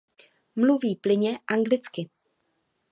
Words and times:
Mluví 0.55 0.95
plynně 0.95 1.39
anglicky. 1.47 2.09